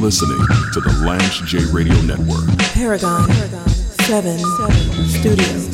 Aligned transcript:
listening 0.00 0.38
to 0.72 0.80
the 0.80 0.90
Lance 1.04 1.40
J 1.40 1.64
Radio 1.72 2.00
Network. 2.02 2.46
Paragon, 2.72 3.26
Paragon 3.28 3.68
7, 3.68 4.38
7 4.38 5.08
Studios. 5.08 5.68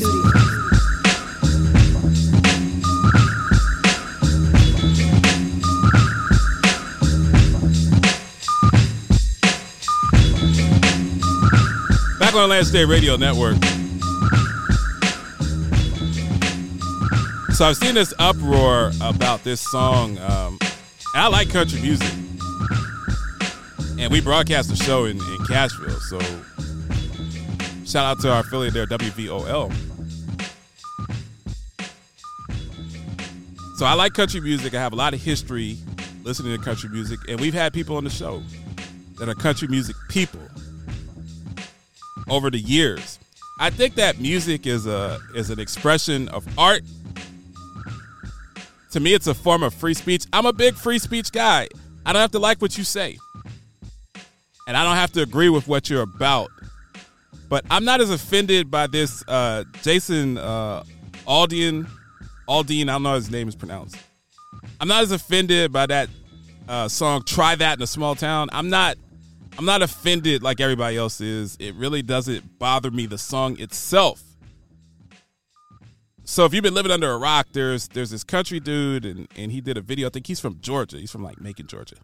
Back 12.18 12.34
on 12.34 12.42
the 12.42 12.46
Lance 12.48 12.70
J 12.70 12.84
Radio 12.84 13.16
Network. 13.16 13.56
So 17.54 17.64
I've 17.66 17.76
seen 17.76 17.94
this 17.94 18.12
uproar 18.18 18.90
about 19.00 19.44
this 19.44 19.60
song. 19.60 20.18
Um, 20.18 20.58
I 21.14 21.28
like 21.28 21.50
country 21.50 21.80
music, 21.80 22.12
and 24.04 24.12
we 24.12 24.20
broadcast 24.20 24.68
the 24.68 24.76
show 24.76 25.06
in, 25.06 25.16
in 25.16 25.38
Cashville. 25.46 25.98
So 25.98 26.18
shout 27.86 28.04
out 28.04 28.20
to 28.20 28.30
our 28.30 28.40
affiliate 28.40 28.74
there, 28.74 28.86
WVOL. 28.86 29.72
So 33.76 33.86
I 33.86 33.94
like 33.94 34.12
country 34.12 34.42
music. 34.42 34.74
I 34.74 34.80
have 34.80 34.92
a 34.92 34.96
lot 34.96 35.14
of 35.14 35.22
history 35.22 35.78
listening 36.22 36.54
to 36.54 36.62
country 36.62 36.90
music, 36.90 37.18
and 37.28 37.40
we've 37.40 37.54
had 37.54 37.72
people 37.72 37.96
on 37.96 38.04
the 38.04 38.10
show 38.10 38.42
that 39.18 39.26
are 39.28 39.34
country 39.34 39.68
music 39.68 39.96
people 40.10 40.40
over 42.28 42.50
the 42.50 42.60
years. 42.60 43.18
I 43.58 43.70
think 43.70 43.94
that 43.94 44.20
music 44.20 44.66
is 44.66 44.86
a 44.86 45.18
is 45.34 45.48
an 45.48 45.58
expression 45.58 46.28
of 46.28 46.46
art 46.58 46.82
to 48.90 49.00
me, 49.00 49.14
it's 49.14 49.26
a 49.26 49.34
form 49.34 49.62
of 49.62 49.74
free 49.74 49.94
speech. 49.94 50.24
I'm 50.32 50.46
a 50.46 50.52
big 50.52 50.74
free 50.74 51.00
speech 51.00 51.32
guy. 51.32 51.68
I 52.06 52.12
don't 52.12 52.20
have 52.20 52.30
to 52.32 52.38
like 52.38 52.62
what 52.62 52.78
you 52.78 52.84
say, 52.84 53.18
and 54.66 54.76
I 54.76 54.84
don't 54.84 54.96
have 54.96 55.12
to 55.12 55.22
agree 55.22 55.48
with 55.48 55.68
what 55.68 55.90
you're 55.90 56.02
about. 56.02 56.50
But 57.48 57.64
I'm 57.70 57.84
not 57.84 58.00
as 58.00 58.10
offended 58.10 58.70
by 58.70 58.86
this 58.86 59.22
uh, 59.28 59.64
Jason 59.82 60.38
uh, 60.38 60.84
Aldean. 61.26 61.88
Aldean, 62.48 62.84
I 62.84 62.92
don't 62.92 63.02
know 63.02 63.10
how 63.10 63.14
his 63.16 63.30
name 63.30 63.48
is 63.48 63.54
pronounced. 63.54 63.96
I'm 64.80 64.88
not 64.88 65.02
as 65.02 65.12
offended 65.12 65.72
by 65.72 65.86
that 65.86 66.08
uh, 66.68 66.88
song 66.88 67.22
"Try 67.24 67.54
That 67.54 67.78
in 67.78 67.82
a 67.82 67.86
Small 67.86 68.14
Town." 68.14 68.48
I'm 68.52 68.70
not. 68.70 68.96
I'm 69.56 69.66
not 69.66 69.82
offended 69.82 70.42
like 70.42 70.60
everybody 70.60 70.96
else 70.96 71.20
is. 71.20 71.56
It 71.60 71.76
really 71.76 72.02
doesn't 72.02 72.58
bother 72.58 72.90
me. 72.90 73.06
The 73.06 73.18
song 73.18 73.60
itself 73.60 74.20
so 76.26 76.46
if 76.46 76.54
you've 76.54 76.62
been 76.62 76.74
living 76.74 76.90
under 76.90 77.10
a 77.10 77.18
rock, 77.18 77.48
there's 77.52 77.88
there's 77.88 78.10
this 78.10 78.24
country 78.24 78.58
dude, 78.58 79.04
and 79.04 79.28
and 79.36 79.52
he 79.52 79.60
did 79.60 79.76
a 79.76 79.82
video. 79.82 80.08
I 80.08 80.10
think 80.10 80.26
he's 80.26 80.40
from 80.40 80.58
Georgia. 80.60 80.96
He's 80.96 81.10
from 81.10 81.22
like 81.22 81.40
Macon, 81.40 81.66
Georgia. 81.66 81.96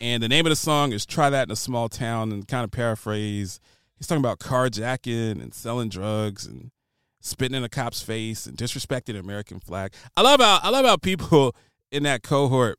And 0.00 0.22
the 0.22 0.28
name 0.28 0.46
of 0.46 0.50
the 0.50 0.56
song 0.56 0.92
is 0.92 1.04
"Try 1.04 1.28
That 1.28 1.48
in 1.48 1.52
a 1.52 1.56
Small 1.56 1.88
Town," 1.88 2.32
and 2.32 2.48
kind 2.48 2.64
of 2.64 2.70
paraphrase, 2.70 3.60
he's 3.98 4.06
talking 4.06 4.22
about 4.22 4.38
carjacking 4.38 5.42
and 5.42 5.52
selling 5.52 5.90
drugs 5.90 6.46
and 6.46 6.70
spitting 7.20 7.56
in 7.56 7.64
a 7.64 7.68
cop's 7.68 8.00
face 8.02 8.46
and 8.46 8.56
disrespecting 8.56 9.12
the 9.12 9.18
American 9.18 9.60
flag. 9.60 9.92
I 10.16 10.22
love 10.22 10.40
how 10.40 10.60
I 10.62 10.70
love 10.70 10.86
how 10.86 10.96
people 10.96 11.54
in 11.92 12.04
that 12.04 12.22
cohort 12.22 12.78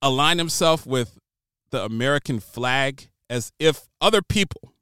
align 0.00 0.38
themselves 0.38 0.86
with 0.86 1.18
the 1.70 1.84
American 1.84 2.40
flag 2.40 3.10
as 3.28 3.52
if 3.58 3.88
other 4.00 4.22
people 4.22 4.72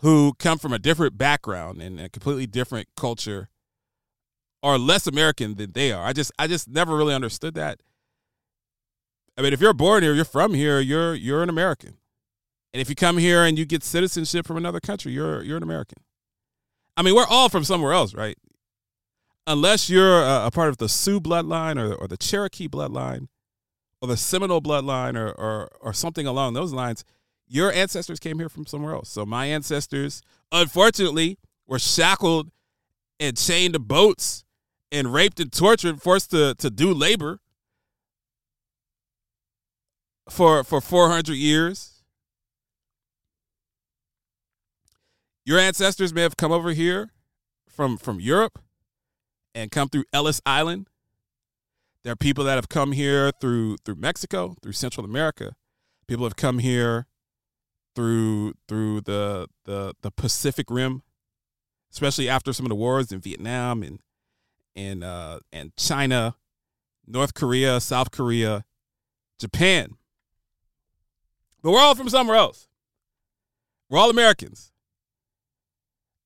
who 0.00 0.34
come 0.38 0.58
from 0.58 0.72
a 0.72 0.78
different 0.78 1.18
background 1.18 1.82
and 1.82 1.98
a 1.98 2.08
completely 2.08 2.46
different 2.46 2.86
culture 2.96 3.48
are 4.64 4.78
less 4.78 5.06
American 5.06 5.56
than 5.56 5.72
they 5.72 5.92
are. 5.92 6.02
I 6.02 6.14
just 6.14 6.32
I 6.38 6.46
just 6.46 6.68
never 6.68 6.96
really 6.96 7.14
understood 7.14 7.54
that. 7.54 7.80
I 9.36 9.42
mean, 9.42 9.52
if 9.52 9.60
you're 9.60 9.74
born 9.74 10.02
here, 10.02 10.14
you're 10.14 10.24
from 10.24 10.54
here, 10.54 10.80
you're 10.80 11.14
you're 11.14 11.42
an 11.42 11.50
American. 11.50 11.98
And 12.72 12.80
if 12.80 12.88
you 12.88 12.96
come 12.96 13.18
here 13.18 13.44
and 13.44 13.58
you 13.58 13.66
get 13.66 13.84
citizenship 13.84 14.46
from 14.46 14.56
another 14.56 14.80
country, 14.80 15.12
you're 15.12 15.42
you're 15.42 15.58
an 15.58 15.62
American. 15.62 15.98
I 16.96 17.02
mean, 17.02 17.14
we're 17.14 17.26
all 17.28 17.50
from 17.50 17.62
somewhere 17.62 17.92
else, 17.92 18.14
right? 18.14 18.38
Unless 19.46 19.90
you're 19.90 20.22
a, 20.22 20.46
a 20.46 20.50
part 20.50 20.70
of 20.70 20.78
the 20.78 20.88
Sioux 20.88 21.20
bloodline 21.20 21.78
or, 21.78 21.94
or 21.94 22.08
the 22.08 22.16
Cherokee 22.16 22.66
bloodline 22.66 23.28
or 24.00 24.08
the 24.08 24.16
Seminole 24.16 24.62
bloodline 24.62 25.14
or, 25.14 25.30
or 25.32 25.68
or 25.82 25.92
something 25.92 26.26
along 26.26 26.54
those 26.54 26.72
lines, 26.72 27.04
your 27.46 27.70
ancestors 27.70 28.18
came 28.18 28.38
here 28.38 28.48
from 28.48 28.64
somewhere 28.66 28.94
else. 28.94 29.10
So 29.10 29.26
my 29.26 29.44
ancestors, 29.44 30.22
unfortunately, 30.50 31.36
were 31.66 31.78
shackled 31.78 32.50
and 33.20 33.36
chained 33.36 33.74
to 33.74 33.78
boats 33.78 34.43
and 34.94 35.12
raped 35.12 35.40
and 35.40 35.52
tortured, 35.52 36.00
forced 36.00 36.30
to, 36.30 36.54
to 36.54 36.70
do 36.70 36.94
labor 36.94 37.40
for 40.30 40.64
for 40.64 40.80
400 40.80 41.34
years. 41.34 42.02
Your 45.44 45.58
ancestors 45.58 46.14
may 46.14 46.22
have 46.22 46.36
come 46.36 46.52
over 46.52 46.70
here 46.70 47.10
from 47.68 47.98
from 47.98 48.20
Europe 48.20 48.60
and 49.54 49.70
come 49.70 49.88
through 49.88 50.04
Ellis 50.12 50.40
Island. 50.46 50.86
There 52.04 52.12
are 52.12 52.16
people 52.16 52.44
that 52.44 52.54
have 52.54 52.68
come 52.68 52.92
here 52.92 53.32
through 53.40 53.78
through 53.84 53.96
Mexico, 53.96 54.54
through 54.62 54.72
Central 54.72 55.04
America. 55.04 55.56
People 56.06 56.24
have 56.24 56.36
come 56.36 56.60
here 56.60 57.06
through 57.96 58.54
through 58.68 59.00
the 59.02 59.48
the 59.64 59.94
the 60.02 60.12
Pacific 60.12 60.70
Rim, 60.70 61.02
especially 61.92 62.28
after 62.28 62.52
some 62.52 62.64
of 62.64 62.70
the 62.70 62.76
wars 62.76 63.10
in 63.10 63.20
Vietnam 63.20 63.82
and 63.82 64.00
and 64.76 65.04
uh, 65.04 65.40
and 65.52 65.74
China, 65.76 66.36
North 67.06 67.34
Korea, 67.34 67.80
South 67.80 68.10
Korea, 68.10 68.64
Japan. 69.38 69.96
But 71.62 71.72
we're 71.72 71.80
all 71.80 71.94
from 71.94 72.08
somewhere 72.08 72.36
else. 72.36 72.68
We're 73.88 73.98
all 73.98 74.10
Americans. 74.10 74.72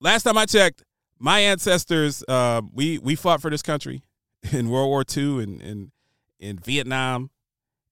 Last 0.00 0.22
time 0.22 0.38
I 0.38 0.46
checked, 0.46 0.84
my 1.18 1.40
ancestors 1.40 2.24
uh, 2.28 2.62
we 2.72 2.98
we 2.98 3.14
fought 3.14 3.40
for 3.40 3.50
this 3.50 3.62
country 3.62 4.02
in 4.52 4.70
World 4.70 4.88
War 4.88 5.04
II 5.16 5.42
and 5.42 5.60
in 5.60 5.92
in 6.38 6.58
Vietnam 6.58 7.30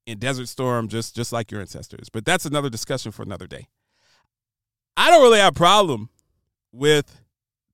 in 0.07 0.19
Desert 0.19 0.49
Storm, 0.49 0.89
just 0.89 1.15
just 1.17 1.33
like 1.33 1.51
your 1.51 1.61
ancestors. 1.61 2.09
But 2.09 2.25
that's 2.25 2.47
another 2.47 2.71
discussion 2.71 3.13
for 3.13 3.23
another 3.23 3.47
day. 3.47 3.69
I 4.97 5.11
don't 5.11 5.23
really 5.23 5.41
have 5.41 5.55
a 5.55 5.59
problem 5.59 6.09
with 6.73 7.21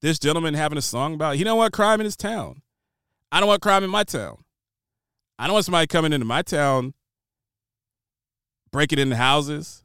this 0.01 0.19
gentleman 0.19 0.55
having 0.55 0.79
a 0.79 0.83
song 0.83 1.15
about 1.15 1.39
you 1.39 1.45
know 1.45 1.57
what 1.57 1.73
crime 1.73 2.01
in 2.01 2.05
his 2.05 2.17
town. 2.17 2.62
I 3.33 3.41
don't 3.41 3.49
want 3.49 3.63
crime 3.63 3.83
in 3.83 3.91
my 3.91 4.05
town. 4.05 4.37
I 5.39 5.47
don't 5.47 5.55
want 5.55 5.65
somebody 5.65 5.87
coming 5.87 6.13
into 6.13 6.27
my 6.27 6.43
town 6.43 6.93
breaking 8.71 8.99
into 8.99 9.17
houses, 9.17 9.83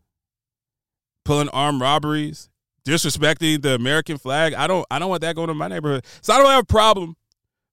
pulling 1.24 1.50
armed 1.50 1.82
robberies, 1.82 2.50
disrespecting 2.86 3.62
the 3.62 3.74
American 3.74 4.18
flag. 4.18 4.54
I 4.54 4.68
don't 4.68 4.86
I 4.92 5.00
don't 5.00 5.10
want 5.10 5.22
that 5.22 5.36
going 5.36 5.50
in 5.50 5.58
my 5.58 5.70
neighborhood. 5.70 6.06
So 6.22 6.34
I 6.34 6.38
don't 6.38 6.50
have 6.50 6.64
a 6.64 6.66
problem 6.66 7.16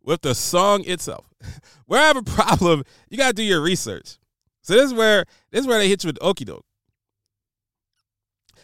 with 0.00 0.22
the 0.22 0.34
song 0.34 0.84
itself. 0.86 1.26
Where 1.86 2.00
I 2.00 2.04
have 2.04 2.16
a 2.16 2.22
problem, 2.22 2.84
you 3.10 3.18
gotta 3.18 3.34
do 3.34 3.42
your 3.42 3.60
research. 3.60 4.18
So 4.62 4.74
this 4.74 4.84
is 4.84 4.94
where 4.94 5.24
this 5.50 5.62
is 5.62 5.66
where 5.66 5.78
they 5.78 5.88
hit 5.88 6.04
you 6.04 6.08
with 6.08 6.18
okey 6.22 6.44
doke. 6.44 6.64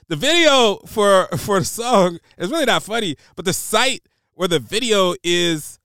The 0.06 0.16
video 0.16 0.76
for 0.86 1.26
for 1.36 1.58
the 1.58 1.64
song 1.64 2.18
is 2.38 2.50
really 2.50 2.66
not 2.66 2.84
funny, 2.84 3.16
but 3.34 3.44
the 3.44 3.52
site 3.52 4.02
where 4.34 4.48
the 4.48 4.60
video 4.60 5.14
is 5.24 5.79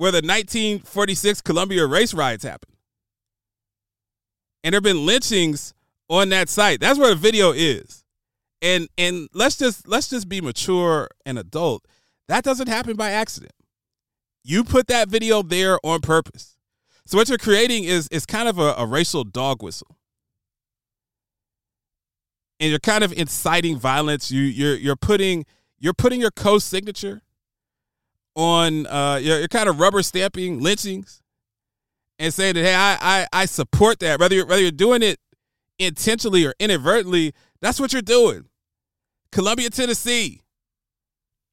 where 0.00 0.10
the 0.10 0.26
1946 0.26 1.42
Columbia 1.42 1.84
race 1.84 2.14
riots 2.14 2.42
happened. 2.42 2.74
And 4.64 4.72
there 4.72 4.78
have 4.78 4.82
been 4.82 5.04
lynchings 5.04 5.74
on 6.08 6.30
that 6.30 6.48
site. 6.48 6.80
That's 6.80 6.98
where 6.98 7.10
the 7.10 7.20
video 7.20 7.52
is. 7.52 8.02
And 8.62 8.88
and 8.96 9.28
let's 9.34 9.58
just 9.58 9.86
let's 9.86 10.08
just 10.08 10.26
be 10.26 10.40
mature 10.40 11.10
and 11.26 11.38
adult. 11.38 11.84
That 12.28 12.44
doesn't 12.44 12.68
happen 12.68 12.96
by 12.96 13.10
accident. 13.10 13.52
You 14.42 14.64
put 14.64 14.86
that 14.86 15.10
video 15.10 15.42
there 15.42 15.78
on 15.84 16.00
purpose. 16.00 16.56
So 17.04 17.18
what 17.18 17.28
you're 17.28 17.36
creating 17.36 17.84
is 17.84 18.08
is 18.08 18.24
kind 18.24 18.48
of 18.48 18.58
a, 18.58 18.72
a 18.78 18.86
racial 18.86 19.22
dog 19.22 19.62
whistle. 19.62 19.98
And 22.58 22.70
you're 22.70 22.78
kind 22.78 23.04
of 23.04 23.12
inciting 23.12 23.76
violence. 23.76 24.30
You 24.30 24.40
you're 24.44 24.76
you're 24.76 24.96
putting 24.96 25.44
you're 25.78 25.92
putting 25.92 26.22
your 26.22 26.30
co-signature 26.30 27.20
on 28.36 28.86
uh 28.86 29.18
you're, 29.20 29.46
kind 29.48 29.68
of 29.68 29.80
rubber 29.80 30.02
stamping 30.02 30.60
lynchings 30.60 31.20
and 32.18 32.32
saying 32.32 32.54
that 32.54 32.64
hey 32.64 32.74
I, 32.74 32.96
I 33.00 33.26
I 33.32 33.46
support 33.46 33.98
that 34.00 34.20
whether 34.20 34.34
you're 34.34 34.46
whether 34.46 34.62
you're 34.62 34.70
doing 34.70 35.02
it 35.02 35.18
intentionally 35.78 36.46
or 36.46 36.54
inadvertently 36.58 37.32
that's 37.60 37.80
what 37.80 37.92
you're 37.92 38.02
doing 38.02 38.46
Columbia 39.32 39.70
Tennessee 39.70 40.42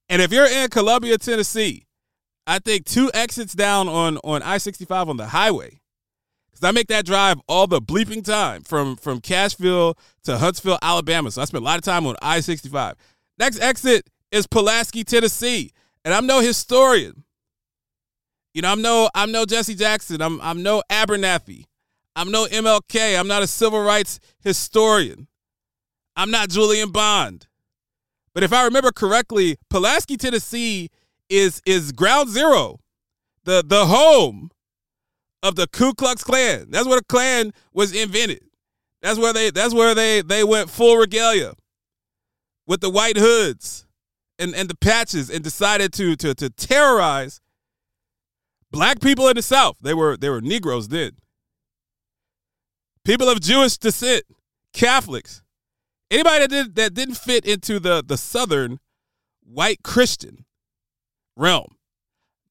and 0.09 0.21
if 0.21 0.31
you're 0.31 0.47
in 0.47 0.69
Columbia 0.69 1.18
Tennessee 1.18 1.88
I 2.47 2.59
think 2.59 2.85
two 2.85 3.12
exits 3.13 3.53
down 3.53 3.89
on 3.89 4.18
on 4.23 4.41
I 4.41 4.57
sixty 4.57 4.85
five 4.85 5.09
on 5.09 5.18
the 5.18 5.27
highway. 5.27 5.81
Cause 6.53 6.63
I 6.63 6.71
make 6.71 6.88
that 6.88 7.06
drive 7.06 7.39
all 7.47 7.68
the 7.68 7.81
bleeping 7.81 8.23
time 8.23 8.63
from 8.63 8.95
from 8.95 9.19
Cashville 9.19 9.95
to 10.23 10.38
Huntsville, 10.38 10.80
Alabama. 10.81 11.30
So 11.30 11.41
I 11.41 11.45
spend 11.45 11.62
a 11.62 11.65
lot 11.65 11.77
of 11.77 11.83
time 11.83 12.07
on 12.07 12.15
I 12.21 12.39
sixty 12.39 12.69
five. 12.69 12.95
Next 13.38 13.59
exit 13.59 14.09
is 14.31 14.47
Pulaski, 14.47 15.03
Tennessee, 15.03 15.71
and 16.07 16.13
I'm 16.13 16.25
no 16.25 16.39
historian. 16.39 17.25
You 18.54 18.62
know, 18.62 18.71
I'm 18.71 18.81
no 18.81 19.09
I'm 19.13 19.33
no 19.33 19.45
Jesse 19.45 19.75
Jackson. 19.75 20.21
I'm 20.21 20.39
I'm 20.39 20.63
no 20.63 20.81
Abernathy. 20.89 21.65
I'm 22.15 22.31
no 22.31 22.45
MLK. 22.45 23.19
I'm 23.19 23.27
not 23.27 23.44
a 23.44 23.48
civil 23.48 23.83
rights 23.83 24.21
historian. 24.39 25.27
I'm 26.15 26.31
not 26.31 26.50
Julian 26.50 26.92
Bond. 26.94 27.48
But 28.33 28.44
if 28.44 28.54
I 28.54 28.63
remember 28.63 28.94
correctly, 28.94 29.57
Pulaski, 29.69 30.15
Tennessee 30.15 30.92
is 31.30 31.62
is 31.65 31.92
ground 31.92 32.30
zero, 32.30 32.80
the 33.44 33.62
the 33.68 33.88
home 33.88 34.50
of 35.44 35.57
the 35.57 35.68
Ku 35.68 35.94
Klux 35.94 36.24
Klan. 36.24 36.68
That's 36.69 36.88
where 36.88 37.00
the 37.00 37.06
Klan 37.06 37.51
was 37.74 37.94
invented. 37.94 38.44
That's 39.01 39.19
where 39.19 39.33
they 39.33 39.51
that's 39.51 39.74
where 39.74 39.94
they 39.94 40.21
they 40.21 40.45
went 40.45 40.69
full 40.69 40.95
regalia 40.95 41.56
with 42.65 42.80
the 42.80 42.89
white 42.89 43.18
hoods 43.18 43.86
and, 44.39 44.55
and 44.55 44.69
the 44.69 44.75
patches 44.75 45.29
and 45.29 45.43
decided 45.43 45.93
to 45.93 46.15
to 46.17 46.33
to 46.35 46.49
terrorize 46.49 47.41
black 48.71 48.99
people 49.01 49.27
in 49.27 49.35
the 49.35 49.41
South. 49.41 49.77
They 49.81 49.93
were 49.93 50.17
they 50.17 50.29
were 50.29 50.41
Negroes 50.41 50.89
then. 50.89 51.11
People 53.03 53.29
of 53.29 53.39
Jewish 53.39 53.77
descent, 53.77 54.23
Catholics, 54.73 55.41
anybody 56.11 56.39
that 56.39 56.49
did 56.49 56.75
that 56.75 56.93
didn't 56.93 57.15
fit 57.15 57.45
into 57.45 57.79
the 57.79 58.03
the 58.05 58.17
Southern 58.17 58.79
white 59.43 59.83
Christian 59.83 60.45
realm. 61.35 61.75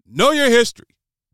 Know 0.06 0.30
your 0.30 0.48
history. 0.48 0.86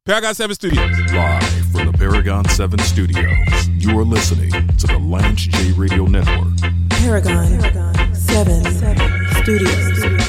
Paragon 0.05 0.35
7 0.35 0.55
Studios. 0.57 1.13
Live 1.13 1.67
from 1.71 1.87
the 1.87 1.97
Paragon 1.97 2.49
7 2.49 2.79
studios, 2.81 3.69
you 3.69 3.97
are 3.97 4.03
listening 4.03 4.51
to 4.51 4.89
the 4.89 4.99
Lance 4.99 5.43
J 5.43 5.71
Radio 5.73 6.07
Network. 6.07 6.59
Paragon, 6.91 8.13
7, 8.13 8.65
Studios. 9.43 10.22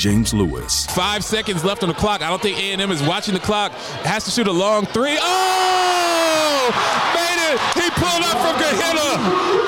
James 0.00 0.32
Lewis, 0.32 0.86
Five 0.86 1.22
seconds 1.22 1.62
left 1.62 1.82
on 1.82 1.90
the 1.90 1.94
clock. 1.94 2.22
I 2.22 2.30
don't 2.30 2.40
think 2.40 2.56
A&M 2.56 2.90
is 2.90 3.02
watching 3.02 3.34
the 3.34 3.40
clock. 3.40 3.72
Has 4.00 4.24
to 4.24 4.30
shoot 4.30 4.46
a 4.46 4.52
long 4.52 4.86
three. 4.86 5.18
Oh! 5.20 6.72
Made 7.12 7.52
it! 7.52 7.60
He 7.76 7.84
pulled 8.00 8.24
up 8.24 8.40
from 8.40 8.56
Gehenna 8.56 9.12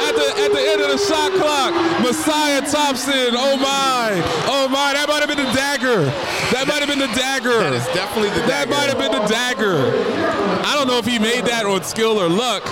at 0.08 0.14
the 0.16 0.28
at 0.40 0.50
the 0.56 0.62
end 0.72 0.80
of 0.80 0.88
the 0.88 0.96
shot 0.96 1.32
clock. 1.36 1.74
Messiah 2.00 2.62
Thompson. 2.62 3.36
Oh 3.36 3.58
my! 3.58 4.16
Oh 4.48 4.68
my! 4.72 4.94
That 4.94 5.04
might 5.06 5.20
have 5.20 5.28
been 5.28 5.36
the 5.36 5.52
dagger. 5.52 6.00
That 6.48 6.64
might 6.66 6.80
have 6.80 6.88
been 6.88 6.98
the 6.98 7.12
dagger. 7.12 7.58
That 7.60 7.74
is 7.74 7.84
definitely 7.92 8.30
the 8.30 8.46
dagger. 8.48 8.70
That 8.70 8.88
might 8.88 8.88
have 8.88 8.96
been 8.96 9.12
the 9.12 9.28
dagger. 9.28 9.84
I 10.64 10.72
don't 10.74 10.86
know 10.88 10.96
if 10.96 11.04
he 11.04 11.18
made 11.18 11.44
that 11.44 11.66
on 11.66 11.84
skill 11.84 12.18
or 12.18 12.30
luck, 12.30 12.64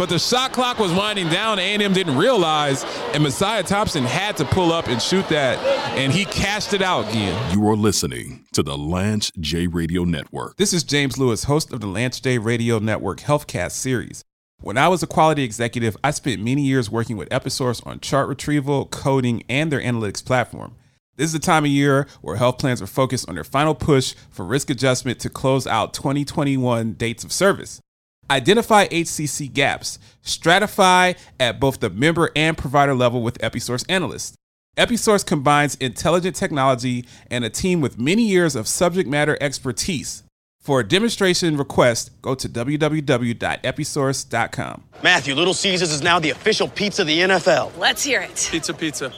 but 0.00 0.08
the 0.08 0.18
shot 0.18 0.50
clock 0.50 0.78
was 0.78 0.90
winding 0.94 1.28
down. 1.28 1.58
A&M 1.58 1.92
didn't 1.92 2.16
realize, 2.16 2.84
and 3.12 3.22
Messiah 3.22 3.62
Thompson 3.62 4.02
had 4.02 4.34
to 4.38 4.46
pull 4.46 4.72
up 4.72 4.88
and 4.88 5.00
shoot 5.00 5.28
that, 5.28 5.58
and 5.94 6.10
he 6.10 6.24
cashed 6.24 6.72
it 6.72 6.80
out 6.80 7.06
again. 7.10 7.52
you 7.52 7.68
are 7.68 7.76
listening 7.76 8.46
to 8.52 8.62
the 8.62 8.78
Lance 8.78 9.30
J 9.38 9.66
Radio 9.66 10.04
Network. 10.04 10.56
This 10.56 10.72
is 10.72 10.84
James 10.84 11.18
Lewis, 11.18 11.44
host 11.44 11.70
of 11.70 11.82
the 11.82 11.86
Lance 11.86 12.18
J 12.18 12.38
Radio 12.38 12.78
Network 12.78 13.20
Healthcast 13.20 13.72
series. 13.72 14.24
When 14.62 14.78
I 14.78 14.88
was 14.88 15.02
a 15.02 15.06
quality 15.06 15.42
executive, 15.42 15.98
I 16.02 16.12
spent 16.12 16.42
many 16.42 16.62
years 16.62 16.90
working 16.90 17.18
with 17.18 17.28
Episource 17.28 17.86
on 17.86 18.00
chart 18.00 18.26
retrieval, 18.26 18.86
coding, 18.86 19.42
and 19.50 19.70
their 19.70 19.82
analytics 19.82 20.24
platform. 20.24 20.76
This 21.16 21.26
is 21.26 21.34
the 21.34 21.38
time 21.40 21.66
of 21.66 21.70
year 21.70 22.06
where 22.22 22.36
health 22.36 22.56
plans 22.56 22.80
are 22.80 22.86
focused 22.86 23.28
on 23.28 23.34
their 23.34 23.44
final 23.44 23.74
push 23.74 24.14
for 24.30 24.46
risk 24.46 24.70
adjustment 24.70 25.20
to 25.20 25.28
close 25.28 25.66
out 25.66 25.92
2021 25.92 26.94
dates 26.94 27.22
of 27.22 27.32
service. 27.32 27.82
Identify 28.30 28.86
HCC 28.88 29.52
gaps, 29.52 29.98
stratify 30.24 31.18
at 31.40 31.58
both 31.58 31.80
the 31.80 31.90
member 31.90 32.30
and 32.36 32.56
provider 32.56 32.94
level 32.94 33.22
with 33.22 33.36
Episource 33.38 33.84
analysts. 33.88 34.36
Episource 34.76 35.26
combines 35.26 35.74
intelligent 35.74 36.36
technology 36.36 37.04
and 37.28 37.44
a 37.44 37.50
team 37.50 37.80
with 37.80 37.98
many 37.98 38.22
years 38.22 38.54
of 38.54 38.68
subject 38.68 39.08
matter 39.08 39.36
expertise. 39.40 40.22
For 40.60 40.78
a 40.80 40.86
demonstration 40.86 41.56
request, 41.56 42.12
go 42.22 42.36
to 42.36 42.48
www.episource.com. 42.48 44.84
Matthew, 45.02 45.34
Little 45.34 45.54
Caesars 45.54 45.90
is 45.90 46.02
now 46.02 46.20
the 46.20 46.30
official 46.30 46.68
pizza 46.68 47.02
of 47.02 47.08
the 47.08 47.18
NFL. 47.18 47.76
Let's 47.78 48.04
hear 48.04 48.20
it. 48.20 48.48
Pizza, 48.50 48.72
pizza. 48.74 49.12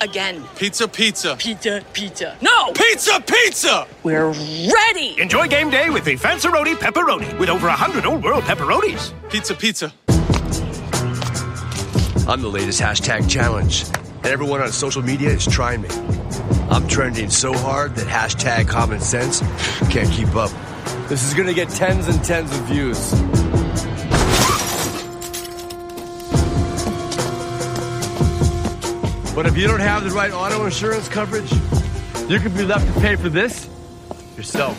Again. 0.00 0.44
Pizza, 0.56 0.86
pizza. 0.86 1.34
Pizza, 1.36 1.84
pizza. 1.92 2.36
No! 2.40 2.72
Pizza, 2.72 3.20
pizza! 3.20 3.86
We're 4.04 4.30
ready! 4.30 5.20
Enjoy 5.20 5.48
game 5.48 5.70
day 5.70 5.90
with 5.90 6.04
the 6.04 6.14
Fanceroni 6.14 6.74
Pepperoni 6.76 7.36
with 7.38 7.48
over 7.48 7.66
100 7.66 8.06
old 8.06 8.22
world 8.22 8.44
pepperonis. 8.44 9.12
Pizza, 9.28 9.54
pizza. 9.56 9.92
I'm 12.28 12.42
the 12.42 12.48
latest 12.48 12.80
hashtag 12.80 13.28
challenge, 13.28 13.84
and 14.18 14.26
everyone 14.26 14.60
on 14.60 14.70
social 14.70 15.02
media 15.02 15.30
is 15.30 15.46
trying 15.46 15.82
me. 15.82 15.88
I'm 16.70 16.86
trending 16.86 17.30
so 17.30 17.52
hard 17.52 17.96
that 17.96 18.06
hashtag 18.06 18.68
common 18.68 19.00
sense 19.00 19.40
can't 19.90 20.10
keep 20.12 20.36
up. 20.36 20.52
This 21.08 21.24
is 21.24 21.34
gonna 21.34 21.54
get 21.54 21.70
tens 21.70 22.06
and 22.06 22.22
tens 22.22 22.50
of 22.52 22.62
views. 22.66 23.14
But 29.38 29.46
if 29.46 29.56
you 29.56 29.68
don't 29.68 29.78
have 29.78 30.02
the 30.02 30.10
right 30.10 30.32
auto 30.32 30.64
insurance 30.64 31.08
coverage, 31.08 31.52
you 32.28 32.40
could 32.40 32.56
be 32.56 32.64
left 32.64 32.92
to 32.92 33.00
pay 33.00 33.14
for 33.14 33.28
this 33.28 33.68
yourself. 34.36 34.76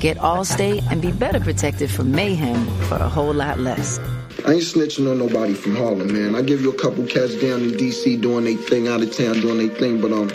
Get 0.00 0.16
Allstate 0.16 0.84
and 0.90 1.00
be 1.00 1.12
better 1.12 1.38
protected 1.38 1.88
from 1.88 2.10
mayhem 2.10 2.66
for 2.88 2.96
a 2.96 3.08
whole 3.08 3.32
lot 3.32 3.60
less. 3.60 4.00
I 4.44 4.54
ain't 4.54 4.62
snitching 4.62 5.08
on 5.08 5.18
nobody 5.18 5.54
from 5.54 5.76
Harlem, 5.76 6.12
man. 6.12 6.34
I 6.34 6.42
give 6.42 6.62
you 6.62 6.72
a 6.72 6.78
couple 6.82 7.06
cats 7.06 7.36
down 7.40 7.62
in 7.62 7.70
DC 7.70 8.20
doing 8.20 8.42
their 8.42 8.56
thing, 8.56 8.88
out 8.88 9.02
of 9.02 9.16
town 9.16 9.34
doing 9.34 9.58
their 9.58 9.76
thing, 9.76 10.00
but 10.00 10.10
um, 10.10 10.32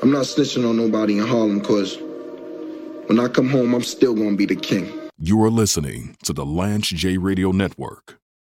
I'm 0.00 0.12
not 0.12 0.26
snitching 0.26 0.64
on 0.64 0.76
nobody 0.76 1.18
in 1.18 1.26
Harlem, 1.26 1.60
cause 1.60 1.98
when 3.06 3.18
I 3.18 3.26
come 3.26 3.48
home, 3.48 3.74
I'm 3.74 3.82
still 3.82 4.14
gonna 4.14 4.36
be 4.36 4.46
the 4.46 4.54
king. 4.54 4.88
You 5.18 5.42
are 5.42 5.50
listening 5.50 6.16
to 6.22 6.32
the 6.32 6.46
Lance 6.46 6.90
J 6.90 7.18
Radio 7.18 7.50
Network. 7.50 8.19